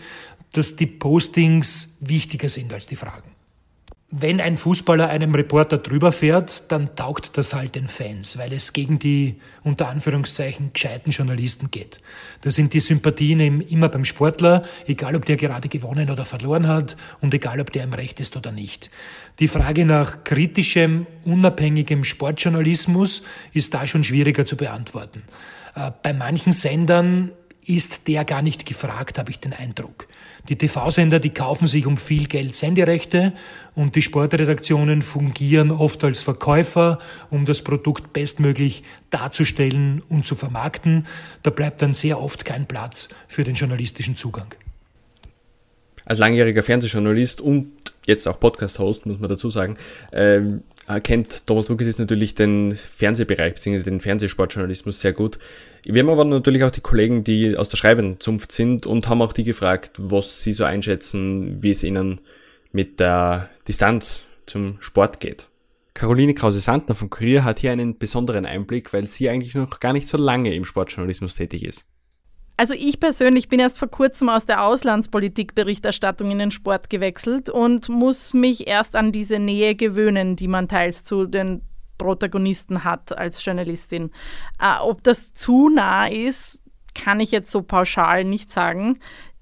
[0.53, 3.32] dass die Postings wichtiger sind als die Fragen
[4.15, 8.75] wenn ein Fußballer einem Reporter drüber fährt, dann taugt das halt den Fans, weil es
[8.75, 11.99] gegen die unter Anführungszeichen gescheiten Journalisten geht.
[12.43, 16.99] Da sind die Sympathien immer beim Sportler, egal ob der gerade gewonnen oder verloren hat
[17.23, 18.91] und egal ob der im Recht ist oder nicht.
[19.39, 23.23] Die Frage nach kritischem, unabhängigem Sportjournalismus
[23.55, 25.23] ist da schon schwieriger zu beantworten.
[25.75, 27.33] Äh, bei manchen Sendern
[27.65, 30.07] ist der gar nicht gefragt, habe ich den Eindruck.
[30.49, 33.33] Die TV-Sender, die kaufen sich um viel Geld Senderechte
[33.77, 36.99] und die Sportredaktionen fungieren oft als Verkäufer,
[37.31, 41.07] um das Produkt bestmöglich darzustellen und zu vermarkten.
[41.45, 44.55] Da bleibt dann sehr oft kein Platz für den journalistischen Zugang.
[46.05, 47.71] Als langjähriger Fernsehjournalist und
[48.07, 49.77] jetzt auch Podcast-Host, muss man dazu sagen,
[50.13, 50.65] ähm,
[51.03, 53.83] kennt Thomas Lukas jetzt natürlich den Fernsehbereich bzw.
[53.83, 55.39] den Fernsehsportjournalismus sehr gut.
[55.85, 59.23] Wir haben aber natürlich auch die Kollegen, die aus der schreibenden Zunft sind und haben
[59.23, 62.21] auch die gefragt, was sie so einschätzen, wie es ihnen
[62.73, 65.49] mit der Distanz zum Sport geht.
[65.95, 70.09] Caroline Krause-Sandner vom Kurier hat hier einen besonderen Einblick, weil sie eigentlich noch gar nicht
[70.09, 71.85] so lange im Sportjournalismus tätig ist.
[72.57, 77.89] Also ich persönlich bin erst vor kurzem aus der Auslandspolitikberichterstattung in den Sport gewechselt und
[77.89, 81.63] muss mich erst an diese Nähe gewöhnen, die man teils zu den
[81.99, 84.11] Protagonisten hat als Journalistin.
[84.61, 86.59] Äh, ob das zu nah ist,
[86.95, 88.99] kann ich jetzt so pauschal nicht sagen.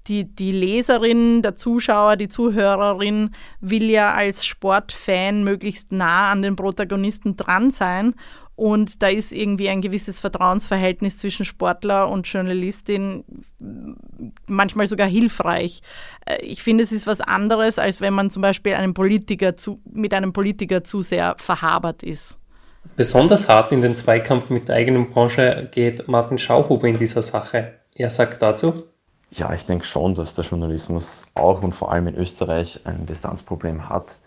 [0.07, 6.55] Die, die Leserin, der Zuschauer, die Zuhörerin will ja als Sportfan möglichst nah an den
[6.55, 8.15] Protagonisten dran sein
[8.55, 13.23] und da ist irgendwie ein gewisses Vertrauensverhältnis zwischen Sportler und Journalistin
[14.45, 15.81] manchmal sogar hilfreich.
[16.25, 19.81] Äh, ich finde, es ist was anderes, als wenn man zum Beispiel einem Politiker zu,
[19.91, 22.37] mit einem Politiker zu sehr verhabert ist.
[22.95, 27.73] Besonders hart in den Zweikampf mit der eigenen Branche geht Martin Schauhuber in dieser Sache.
[27.95, 28.83] Er sagt dazu.
[29.31, 33.87] Ja, ich denke schon, dass der Journalismus auch und vor allem in Österreich ein Distanzproblem
[33.87, 34.17] hat.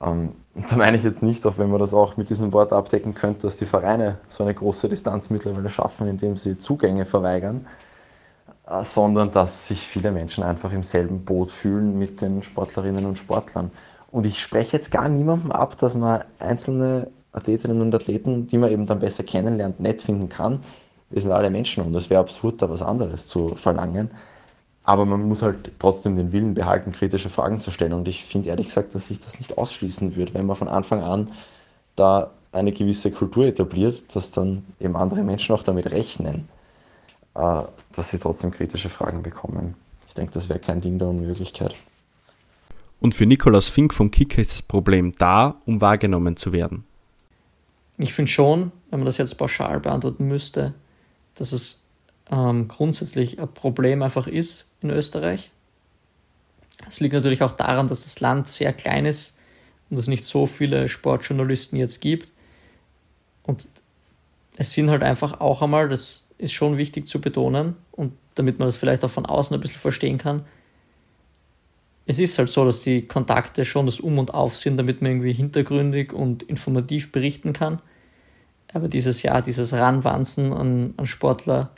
[0.00, 0.32] Ähm,
[0.68, 3.42] da meine ich jetzt nicht, auch wenn man das auch mit diesem Wort abdecken könnte,
[3.42, 7.66] dass die Vereine so eine große Distanz mittlerweile schaffen, indem sie Zugänge verweigern,
[8.66, 13.18] äh, sondern dass sich viele Menschen einfach im selben Boot fühlen mit den Sportlerinnen und
[13.18, 13.70] Sportlern.
[14.10, 18.70] Und ich spreche jetzt gar niemandem ab, dass man einzelne Athletinnen und Athleten, die man
[18.70, 20.60] eben dann besser kennenlernt, nett finden kann.
[21.10, 24.10] Wir sind alle Menschen und es wäre absurd, da was anderes zu verlangen.
[24.88, 27.92] Aber man muss halt trotzdem den Willen behalten, kritische Fragen zu stellen.
[27.92, 31.02] Und ich finde ehrlich gesagt, dass sich das nicht ausschließen würde, wenn man von Anfang
[31.02, 31.30] an
[31.94, 36.48] da eine gewisse Kultur etabliert, dass dann eben andere Menschen auch damit rechnen,
[37.34, 39.74] äh, dass sie trotzdem kritische Fragen bekommen.
[40.06, 41.74] Ich denke, das wäre kein Ding der Unmöglichkeit.
[42.98, 46.84] Und für Nikolaus Fink vom Kicker ist das Problem da, um wahrgenommen zu werden.
[47.98, 50.72] Ich finde schon, wenn man das jetzt pauschal beantworten müsste,
[51.34, 51.82] dass es
[52.30, 55.50] ähm, grundsätzlich ein Problem einfach ist, in Österreich.
[56.86, 59.38] Es liegt natürlich auch daran, dass das Land sehr klein ist
[59.90, 62.28] und es nicht so viele Sportjournalisten jetzt gibt.
[63.42, 63.66] Und
[64.56, 68.68] es sind halt einfach auch einmal, das ist schon wichtig zu betonen und damit man
[68.68, 70.44] das vielleicht auch von außen ein bisschen verstehen kann,
[72.08, 75.12] es ist halt so, dass die Kontakte schon das Um und Auf sind, damit man
[75.12, 77.82] irgendwie hintergründig und informativ berichten kann.
[78.72, 81.70] Aber dieses Jahr, dieses Ranwanzen an, an Sportler,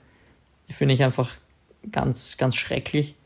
[0.75, 1.31] finde ich einfach
[1.91, 3.17] ganz, ganz schrecklich.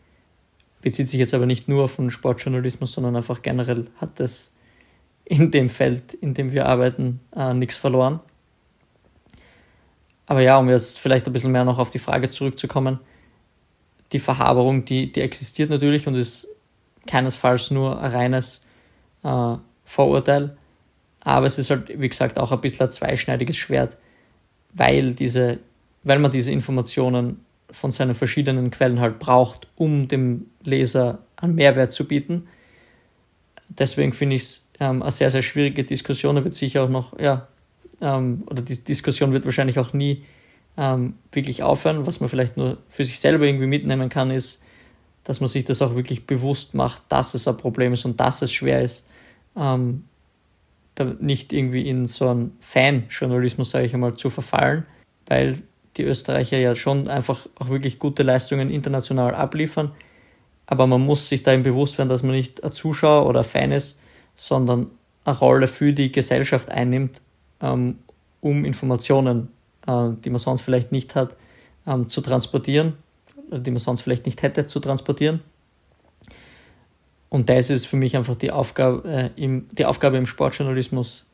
[0.82, 4.54] Bezieht sich jetzt aber nicht nur auf den Sportjournalismus, sondern einfach generell hat das
[5.24, 8.20] in dem Feld, in dem wir arbeiten, äh, nichts verloren.
[10.26, 13.00] Aber ja, um jetzt vielleicht ein bisschen mehr noch auf die Frage zurückzukommen,
[14.12, 16.48] die Verhaberung, die, die existiert natürlich und ist
[17.06, 18.66] keinesfalls nur ein reines
[19.22, 20.56] äh, Vorurteil.
[21.20, 23.96] Aber es ist halt, wie gesagt, auch ein bisschen ein zweischneidiges Schwert,
[24.72, 25.58] weil, diese,
[26.04, 31.92] weil man diese Informationen von seinen verschiedenen Quellen halt braucht, um dem Leser einen Mehrwert
[31.92, 32.46] zu bieten.
[33.68, 36.36] Deswegen finde ich es ähm, eine sehr, sehr schwierige Diskussion.
[36.36, 37.48] Da wird sicher auch noch, ja,
[38.00, 40.24] ähm, oder die Diskussion wird wahrscheinlich auch nie
[40.76, 42.06] ähm, wirklich aufhören.
[42.06, 44.62] Was man vielleicht nur für sich selber irgendwie mitnehmen kann, ist,
[45.24, 48.42] dass man sich das auch wirklich bewusst macht, dass es ein Problem ist und dass
[48.42, 49.08] es schwer ist,
[49.56, 50.04] ähm,
[51.18, 54.86] nicht irgendwie in so einen Fan-Journalismus, sage ich einmal, zu verfallen,
[55.26, 55.56] weil
[55.96, 59.92] die Österreicher ja schon einfach auch wirklich gute Leistungen international abliefern.
[60.66, 63.44] Aber man muss sich da eben bewusst werden, dass man nicht ein Zuschauer oder ein
[63.44, 63.98] Fan ist,
[64.36, 64.90] sondern
[65.24, 67.20] eine Rolle für die Gesellschaft einnimmt,
[67.60, 67.98] ähm,
[68.40, 69.48] um Informationen,
[69.86, 71.36] äh, die man sonst vielleicht nicht hat,
[71.86, 72.94] ähm, zu transportieren,
[73.50, 75.40] die man sonst vielleicht nicht hätte zu transportieren.
[77.28, 81.26] Und das ist für mich einfach die Aufgabe, äh, im, die Aufgabe im Sportjournalismus.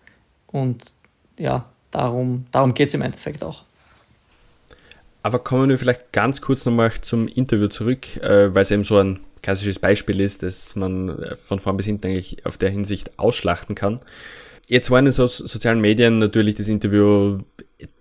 [0.46, 0.92] Und
[1.38, 3.64] ja, darum, darum geht es im Endeffekt auch.
[5.22, 8.98] Aber kommen wir vielleicht ganz kurz nochmal zum Interview zurück, äh, weil es eben so
[8.98, 13.18] ein klassisches Beispiel ist, dass man äh, von vorn bis hinten eigentlich auf der Hinsicht
[13.18, 14.00] ausschlachten kann.
[14.66, 17.40] Jetzt waren in so sozialen Medien natürlich das Interview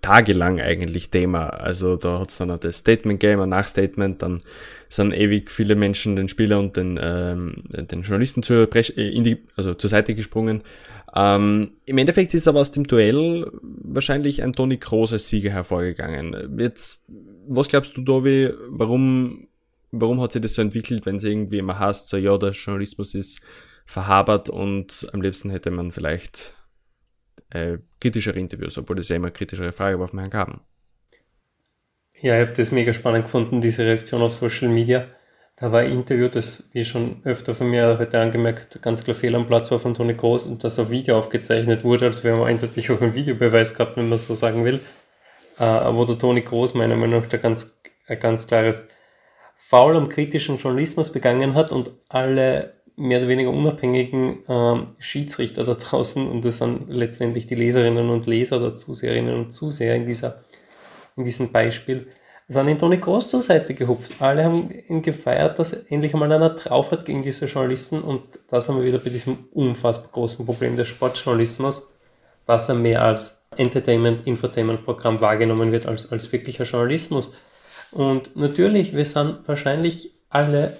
[0.02, 1.48] tagelang eigentlich Thema.
[1.48, 4.40] Also da hat es dann auch das Statement Game, ein Nachstatement, dann
[4.88, 9.38] sind ewig viele Menschen den Spieler und den, ähm, den Journalisten zur, äh, in die,
[9.56, 10.62] also zur Seite gesprungen.
[11.14, 16.58] Ähm, Im Endeffekt ist aber aus dem Duell wahrscheinlich ein Toni Kroos als Sieger hervorgegangen.
[16.58, 17.02] Jetzt,
[17.48, 19.48] was glaubst du, Dovi, warum,
[19.90, 23.14] warum hat sich das so entwickelt, wenn es irgendwie immer heißt, so ja, der Journalismus
[23.14, 23.40] ist
[23.84, 26.54] verhabert und am liebsten hätte man vielleicht
[27.50, 30.60] äh, kritischere Interviews, obwohl das ja immer kritischere Frage war Herrn Gaben.
[32.20, 35.08] Ja, ich habe das mega spannend gefunden, diese Reaktion auf Social Media.
[35.60, 39.34] Da war ein Interview, das, wie schon öfter von mir heute angemerkt, ganz klar fehl
[39.34, 42.06] am Platz war von Toni Groß und das auf Video aufgezeichnet wurde.
[42.06, 44.80] Also wir haben eindeutig auch einen Videobeweis gehabt, wenn man so sagen will.
[45.58, 48.88] Äh, wo der Toni Groß meiner Meinung nach ganz, ein ganz klares
[49.54, 55.74] Foul am kritischen Journalismus begangen hat und alle mehr oder weniger unabhängigen äh, Schiedsrichter da
[55.78, 60.42] draußen, und das sind letztendlich die Leserinnen und Leser oder Zuseherinnen und Zuseher in, dieser,
[61.16, 62.06] in diesem Beispiel,
[62.52, 64.20] sind in Toni Groß zur Seite gehupft.
[64.20, 68.60] Alle haben ihn gefeiert, dass endlich einmal einer drauf hat gegen diese Journalisten und da
[68.60, 71.94] sind wir wieder bei diesem unfassbar großen Problem des Sportjournalismus,
[72.46, 77.32] dass er mehr als Entertainment, Infotainment-Programm wahrgenommen wird als, als wirklicher Journalismus.
[77.92, 80.76] Und natürlich, wir sind wahrscheinlich alle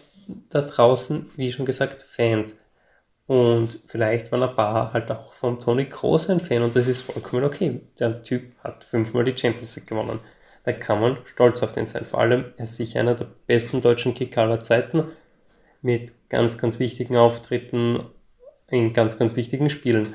[0.48, 2.56] da draußen, wie schon gesagt, Fans.
[3.26, 7.02] Und vielleicht waren ein paar halt auch vom Toni Kroos ein Fan und das ist
[7.02, 7.80] vollkommen okay.
[8.00, 10.18] Der Typ hat fünfmal die Champions League gewonnen.
[10.64, 12.04] Da kann man stolz auf den sein.
[12.04, 15.04] Vor allem, er ist sicher einer der besten deutschen Kicker aller Zeiten
[15.82, 18.04] mit ganz, ganz wichtigen Auftritten
[18.70, 20.14] in ganz, ganz wichtigen Spielen.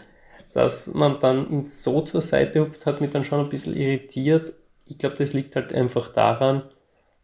[0.54, 4.54] Dass man dann ihn so zur Seite hupft, hat mich dann schon ein bisschen irritiert.
[4.86, 6.64] Ich glaube, das liegt halt einfach daran,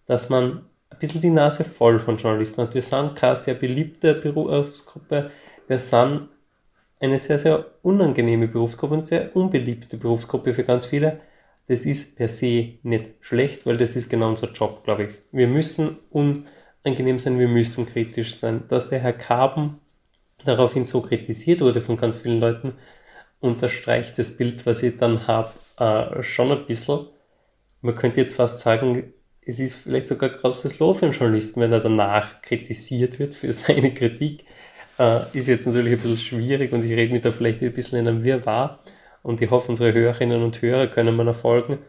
[0.07, 2.73] dass man ein bisschen die Nase voll von Journalisten hat.
[2.73, 5.31] Wir sind keine sehr beliebte Berufsgruppe,
[5.67, 6.27] wir sind
[6.99, 11.21] eine sehr, sehr unangenehme Berufsgruppe und sehr unbeliebte Berufsgruppe für ganz viele.
[11.71, 15.09] Das ist per se nicht schlecht, weil das ist genau unser Job, glaube ich.
[15.31, 18.65] Wir müssen unangenehm sein, wir müssen kritisch sein.
[18.67, 19.79] Dass der Herr Kaben
[20.43, 22.73] daraufhin so kritisiert wurde von ganz vielen Leuten,
[23.39, 27.07] unterstreicht das Bild, was ich dann habe, äh, schon ein bisschen.
[27.79, 31.71] Man könnte jetzt fast sagen, es ist vielleicht sogar großes Lob für einen Journalisten, wenn
[31.71, 34.43] er danach kritisiert wird für seine Kritik.
[34.99, 37.99] Äh, ist jetzt natürlich ein bisschen schwierig und ich rede mich da vielleicht ein bisschen
[37.99, 38.83] in einem Wirrwarr
[39.23, 41.79] und ich hoffe, unsere Hörerinnen und Hörer können mir folgen.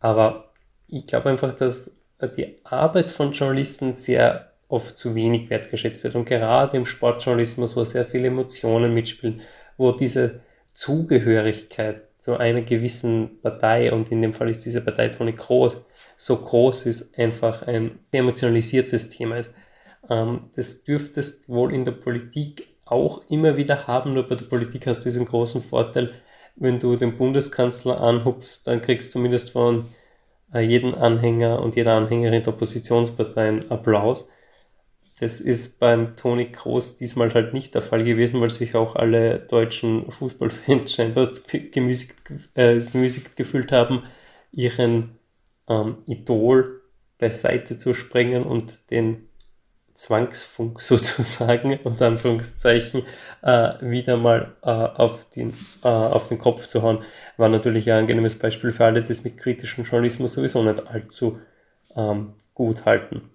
[0.00, 0.50] Aber
[0.86, 1.96] ich glaube einfach, dass
[2.36, 7.84] die Arbeit von Journalisten sehr oft zu wenig wertgeschätzt wird und gerade im Sportjournalismus, wo
[7.84, 9.42] sehr viele Emotionen mitspielen,
[9.76, 10.40] wo diese
[10.72, 15.76] Zugehörigkeit zu einer gewissen Partei und in dem Fall ist diese Partei Toni Kroos
[16.16, 19.52] so groß ist, einfach ein emotionalisiertes Thema ist.
[20.08, 24.86] Ähm, das dürftest wohl in der Politik auch immer wieder haben, nur bei der Politik
[24.86, 26.14] hast du diesen großen Vorteil,
[26.56, 29.86] wenn du den Bundeskanzler anhupfst, dann kriegst du zumindest von
[30.52, 34.28] äh, jedem Anhänger und jeder Anhängerin der Oppositionsparteien Applaus.
[35.20, 39.38] Das ist beim Toni Kroos diesmal halt nicht der Fall gewesen, weil sich auch alle
[39.38, 41.30] deutschen Fußballfans scheinbar
[41.70, 42.14] gemüßigt,
[42.54, 44.02] äh, gemüßigt gefühlt haben,
[44.52, 45.18] ihren
[45.68, 46.82] ähm, Idol
[47.18, 49.28] beiseite zu sprengen und den
[49.94, 53.02] Zwangsfunk sozusagen, unter Anführungszeichen,
[53.42, 57.04] äh, wieder mal äh, auf, den, äh, auf den Kopf zu hauen,
[57.36, 61.40] war natürlich ein angenehmes Beispiel für alle, die es mit kritischem Journalismus sowieso nicht allzu
[61.96, 63.30] ähm, gut halten.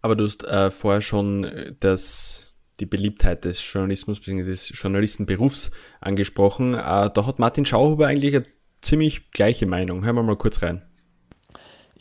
[0.00, 4.42] Aber du hast äh, vorher schon äh, das, die Beliebtheit des Journalismus bzw.
[4.44, 6.74] des Journalistenberufs angesprochen.
[6.74, 8.46] Äh, da hat Martin Schauhuber eigentlich eine
[8.80, 10.04] ziemlich gleiche Meinung.
[10.04, 10.82] Hören wir mal kurz rein.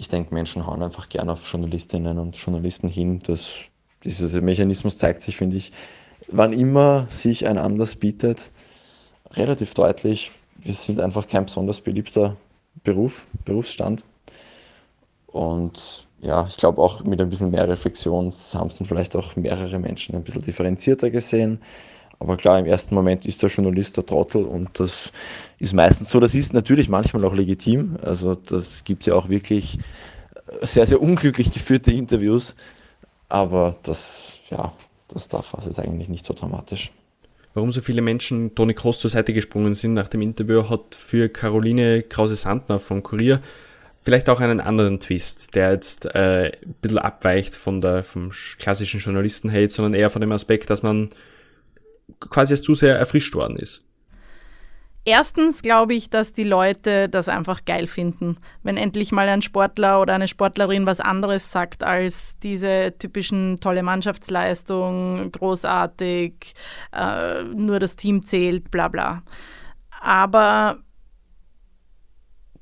[0.01, 3.21] Ich denke, Menschen hauen einfach gern auf Journalistinnen und Journalisten hin.
[3.27, 3.59] Das,
[4.03, 5.71] dieser Mechanismus zeigt sich, finde ich,
[6.27, 8.49] wann immer sich ein Anlass bietet,
[9.29, 10.31] relativ deutlich.
[10.57, 12.35] Wir sind einfach kein besonders beliebter
[12.83, 14.03] Beruf, Berufsstand.
[15.27, 19.77] Und ja, ich glaube auch mit ein bisschen mehr Reflexion haben es vielleicht auch mehrere
[19.77, 21.61] Menschen ein bisschen differenzierter gesehen.
[22.21, 25.12] Aber klar, im ersten Moment ist der Journalist der Trottel und das
[25.57, 26.19] ist meistens so.
[26.19, 27.97] Das ist natürlich manchmal auch legitim.
[28.03, 29.79] Also das gibt ja auch wirklich
[30.62, 32.55] sehr, sehr unglücklich geführte Interviews.
[33.27, 34.71] Aber das, ja,
[35.07, 36.91] das darf also jetzt eigentlich nicht so dramatisch.
[37.55, 41.27] Warum so viele Menschen Toni Kroos zur Seite gesprungen sind nach dem Interview, hat für
[41.27, 43.41] Caroline Krause-Sandner von Kurier
[43.99, 48.99] vielleicht auch einen anderen Twist, der jetzt äh, ein bisschen abweicht von der, vom klassischen
[48.99, 51.10] Journalisten-Hate, sondern eher von dem Aspekt, dass man
[52.29, 53.84] quasi als Zuseher erfrischt worden ist.
[55.03, 59.99] Erstens glaube ich, dass die Leute das einfach geil finden, wenn endlich mal ein Sportler
[59.99, 66.53] oder eine Sportlerin was anderes sagt als diese typischen tolle Mannschaftsleistung, großartig,
[66.93, 69.23] äh, nur das Team zählt, bla bla.
[69.99, 70.77] Aber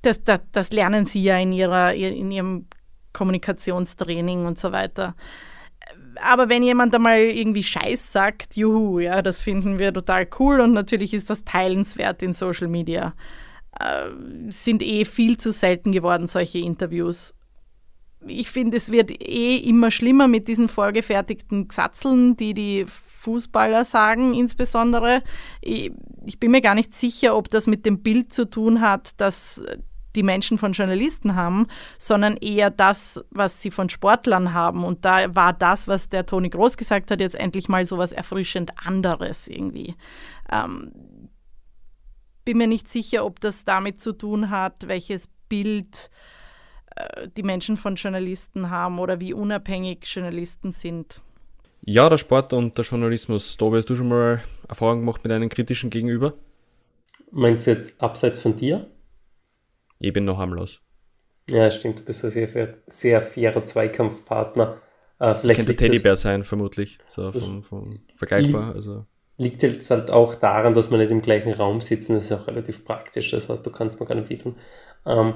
[0.02, 2.68] das, das, das lernen sie ja in, ihrer, in ihrem
[3.12, 5.14] Kommunikationstraining und so weiter.
[6.22, 10.74] Aber wenn jemand einmal irgendwie Scheiß sagt, juhu, ja, das finden wir total cool und
[10.74, 13.14] natürlich ist das teilenswert in Social Media.
[13.80, 14.10] Äh,
[14.50, 17.36] sind eh viel zu selten geworden, solche Interviews.
[18.28, 22.86] Ich finde, es wird eh immer schlimmer mit diesen vorgefertigten Gesatzeln, die die
[23.20, 25.24] Fußballer sagen, insbesondere.
[25.62, 25.92] Ich,
[26.26, 29.62] ich bin mir gar nicht sicher, ob das mit dem Bild zu tun hat, dass
[30.16, 31.68] die Menschen von Journalisten haben,
[31.98, 34.84] sondern eher das, was sie von Sportlern haben.
[34.84, 38.12] Und da war das, was der Toni Groß gesagt hat, jetzt endlich mal so was
[38.12, 39.96] erfrischend anderes irgendwie.
[40.52, 40.92] Ähm,
[42.46, 46.10] bin mir nicht sicher, ob das damit zu tun hat, welches Bild
[46.96, 51.22] äh, die Menschen von Journalisten haben oder wie unabhängig Journalisten sind.
[51.82, 53.56] Ja, der Sport und der Journalismus.
[53.56, 56.34] Tobi, hast du schon mal Erfahrung gemacht mit einem kritischen Gegenüber?
[57.32, 58.88] Meinst du jetzt abseits von dir?
[60.00, 60.82] Ich bin noch harmlos.
[61.50, 64.82] Ja, stimmt, du bist ein sehr, sehr fairer Zweikampfpartner.
[65.20, 67.00] Äh, vielleicht Könnte Teddybär sein, vermutlich.
[67.08, 68.74] So vom, vom vergleichbar.
[68.76, 69.06] Also.
[69.38, 72.16] Liegt jetzt halt auch daran, dass wir nicht im gleichen Raum sitzen.
[72.16, 73.32] Das ist auch relativ praktisch.
[73.32, 74.56] Das heißt, du kannst mir gar nicht wehtun.
[75.06, 75.36] Ähm,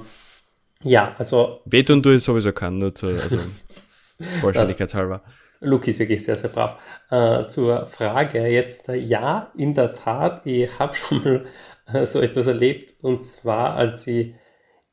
[0.84, 1.62] ja, also.
[1.66, 3.40] Wehtun du es sowieso kann, nur zur also,
[4.40, 5.24] Vollständigkeitshalber.
[5.62, 6.78] Luki ist wirklich sehr, sehr brav.
[7.10, 11.46] Äh, zur Frage jetzt, äh, ja, in der Tat, ich habe schon mal
[11.94, 14.36] äh, so etwas erlebt und zwar, als ich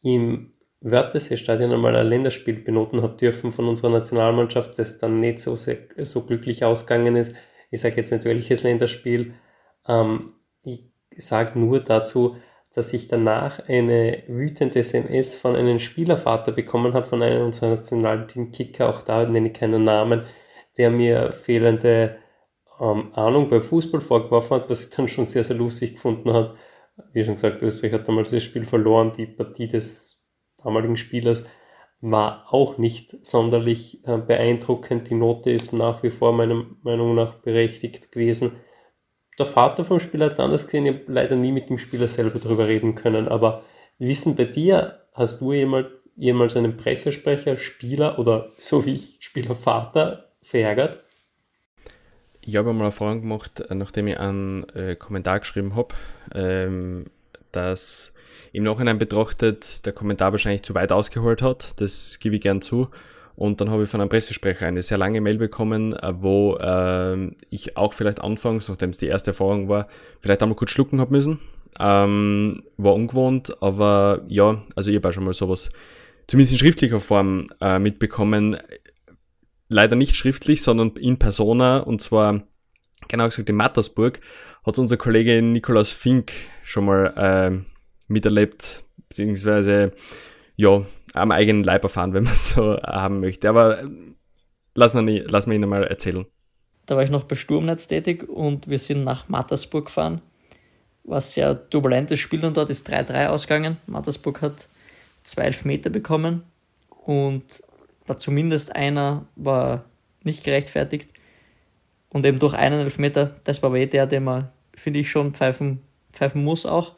[0.02, 5.56] im Wörthersee-Stadion einmal ein Länderspiel benoten habe dürfen von unserer Nationalmannschaft, das dann nicht so,
[5.56, 7.34] sehr, so glücklich ausgegangen ist.
[7.70, 9.34] Ich sage jetzt nicht welches Länderspiel.
[9.86, 12.36] Ähm, ich sage nur dazu,
[12.72, 18.88] dass ich danach eine wütende SMS von einem Spielervater bekommen habe, von einem unserer Nationalteam-Kicker,
[18.88, 20.24] auch da nenne ich keinen Namen,
[20.78, 22.16] der mir fehlende
[22.80, 26.56] ähm, Ahnung beim Fußball vorgeworfen hat, was ich dann schon sehr, sehr lustig gefunden habe
[27.12, 29.12] wie schon gesagt, Österreich hat damals das Spiel verloren.
[29.16, 30.22] Die Partie des
[30.62, 31.44] damaligen Spielers
[32.00, 35.10] war auch nicht sonderlich äh, beeindruckend.
[35.10, 38.56] Die Note ist nach wie vor meiner Meinung nach berechtigt gewesen.
[39.38, 40.86] Der Vater vom Spieler hat es anders gesehen.
[40.86, 43.28] Ich habe leider nie mit dem Spieler selber darüber reden können.
[43.28, 43.62] Aber
[44.00, 50.32] Wissen bei dir, hast du jemals, jemals einen Pressesprecher, Spieler oder so wie ich, Spielervater
[50.40, 51.04] verärgert?
[52.42, 55.94] Ich habe einmal Erfahrung gemacht, äh, nachdem ich einen äh, Kommentar geschrieben habe,
[56.34, 57.06] ähm,
[57.52, 58.12] dass
[58.52, 61.80] im Nachhinein betrachtet der Kommentar wahrscheinlich zu weit ausgeholt hat.
[61.80, 62.88] Das gebe ich gern zu.
[63.36, 67.30] Und dann habe ich von einem Pressesprecher eine sehr lange Mail bekommen, äh, wo äh,
[67.50, 69.88] ich auch vielleicht anfangs, nachdem es die erste Erfahrung war,
[70.20, 71.40] vielleicht einmal kurz schlucken habe müssen.
[71.78, 75.70] Ähm, war ungewohnt, aber ja, also ich habe auch schon mal sowas,
[76.26, 78.56] zumindest in schriftlicher Form, äh, mitbekommen
[79.70, 82.42] leider nicht schriftlich, sondern in Persona und zwar
[83.08, 84.20] genau gesagt in Mattersburg
[84.66, 87.64] hat unser Kollege Nikolaus Fink schon mal äh,
[88.08, 89.92] miterlebt, beziehungsweise
[90.56, 93.48] ja, am eigenen Leib erfahren, wenn man es so haben möchte.
[93.48, 93.88] Aber äh,
[94.74, 96.26] lass mal, lass mal ihn mal erzählen.
[96.86, 100.20] Da war ich noch bei Sturmnetz tätig und wir sind nach Mattersburg gefahren.
[101.04, 103.78] War sehr turbulentes Spiel und dort ist 3-3 ausgegangen.
[103.86, 104.66] Mattersburg hat
[105.22, 106.42] zwei Elfmeter bekommen
[107.06, 107.62] und
[108.10, 109.84] war zumindest einer war
[110.24, 111.08] nicht gerechtfertigt.
[112.08, 115.32] Und eben durch einen Elfmeter, das war aber eh der, den man, finde ich, schon
[115.32, 115.78] pfeifen,
[116.12, 116.96] pfeifen muss auch.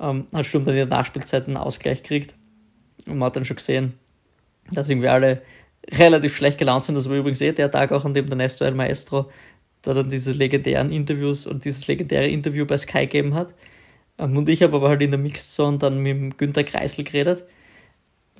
[0.00, 2.34] Ähm, hat Sturm dann in der Nachspielzeit einen Ausgleich gekriegt.
[3.06, 3.92] Und man hat dann schon gesehen,
[4.70, 5.42] dass irgendwie alle
[5.86, 6.94] relativ schlecht gelaunt sind.
[6.94, 9.30] Das war übrigens eh der Tag auch, an dem der Nestor El Maestro
[9.82, 13.52] da dann diese legendären Interviews und dieses legendäre Interview bei Sky gegeben hat.
[14.16, 17.04] Ähm, und ich habe aber halt in der Mixed Zone dann mit dem Günther Kreisel
[17.04, 17.44] geredet.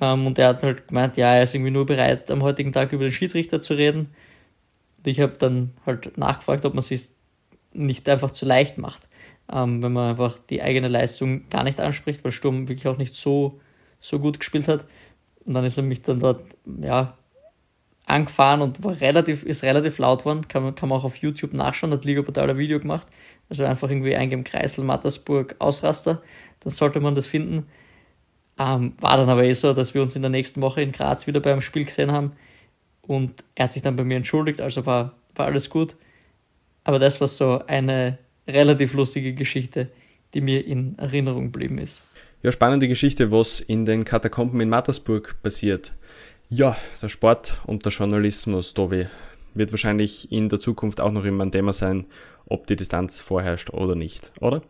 [0.01, 2.91] Ähm, und er hat halt gemeint, ja, er ist irgendwie nur bereit, am heutigen Tag
[2.91, 4.09] über den Schiedsrichter zu reden.
[4.97, 7.09] Und ich habe dann halt nachgefragt, ob man sich
[7.73, 9.07] nicht einfach zu leicht macht,
[9.51, 13.15] ähm, wenn man einfach die eigene Leistung gar nicht anspricht, weil Sturm wirklich auch nicht
[13.15, 13.59] so,
[13.99, 14.85] so gut gespielt hat.
[15.45, 16.43] Und dann ist er mich dann dort,
[16.81, 17.17] ja,
[18.05, 20.47] angefahren und war relativ, ist relativ laut geworden.
[20.47, 23.07] Kann man, kann man auch auf YouTube nachschauen, hat Liga Portal ein Video gemacht.
[23.49, 26.21] Also einfach irgendwie eingeben Kreisel, Mattersburg, Ausraster.
[26.61, 27.67] Dann sollte man das finden.
[28.57, 31.27] Ähm, war dann aber eh so, dass wir uns in der nächsten Woche in Graz
[31.27, 32.33] wieder beim Spiel gesehen haben
[33.01, 35.95] und er hat sich dann bei mir entschuldigt, also war, war alles gut.
[36.83, 39.89] Aber das war so eine relativ lustige Geschichte,
[40.33, 42.03] die mir in Erinnerung geblieben ist.
[42.43, 45.93] Ja, spannende Geschichte, was in den Katakomben in Mattersburg passiert.
[46.49, 49.07] Ja, der Sport und der Journalismus, Tobi,
[49.55, 52.05] wird wahrscheinlich in der Zukunft auch noch immer ein Thema sein,
[52.47, 54.61] ob die Distanz vorherrscht oder nicht, oder?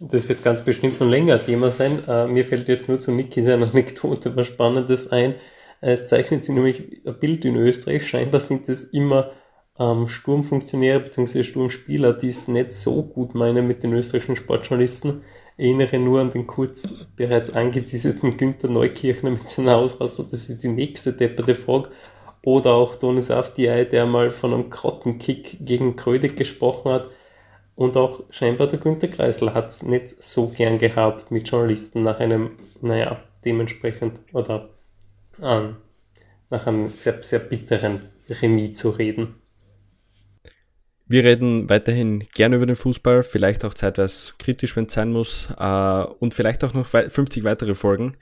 [0.00, 2.02] Das wird ganz bestimmt noch länger Thema sein.
[2.06, 5.36] Uh, mir fällt jetzt nur zu Niki seine Anekdote was Spannendes ein.
[5.80, 8.06] Es zeichnet sich nämlich ein Bild in Österreich.
[8.06, 9.30] Scheinbar sind es immer
[9.78, 11.42] ähm, Sturmfunktionäre bzw.
[11.42, 15.22] Sturmspieler, die es nicht so gut meinen mit den österreichischen Sportjournalisten.
[15.56, 20.68] erinnere nur an den kurz bereits angeteaserten Günther Neukirchner mit seiner Ausraster, das ist die
[20.68, 21.90] nächste depperte Frage.
[22.44, 27.10] Oder auch Donis Afdiay, der mal von einem Krottenkick gegen Krödig gesprochen hat.
[27.76, 32.18] Und auch scheinbar der Günther Kreisler hat es nicht so gern gehabt, mit Journalisten nach
[32.20, 34.70] einem, naja, dementsprechend oder
[35.42, 35.76] ähm,
[36.50, 39.34] nach einem sehr, sehr bitteren Remis zu reden.
[41.06, 45.48] Wir reden weiterhin gerne über den Fußball, vielleicht auch zeitweise kritisch, wenn es sein muss,
[45.56, 48.16] äh, und vielleicht auch noch 50 weitere Folgen.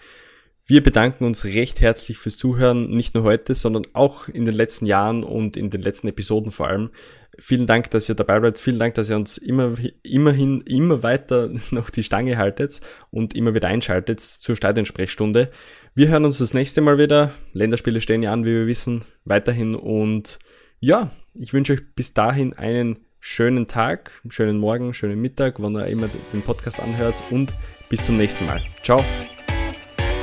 [0.67, 4.87] Wir bedanken uns recht herzlich fürs Zuhören, nicht nur heute, sondern auch in den letzten
[4.87, 6.91] Jahren und in den letzten Episoden vor allem.
[7.39, 8.59] Vielen Dank, dass ihr dabei bleibt.
[8.59, 12.81] Vielen Dank, dass ihr uns immer, immerhin, immer weiter noch die Stange haltet
[13.11, 15.51] und immer wieder einschaltet zur Stadionsprechstunde.
[15.95, 17.33] Wir hören uns das nächste Mal wieder.
[17.53, 20.39] Länderspiele stehen ja an, wie wir wissen, weiterhin und
[20.81, 25.87] ja, ich wünsche euch bis dahin einen schönen Tag, schönen Morgen, schönen Mittag, wann ihr
[25.87, 27.53] immer den Podcast anhört und
[27.89, 28.63] bis zum nächsten Mal.
[28.83, 29.03] Ciao.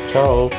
[0.08, 0.52] Ciao.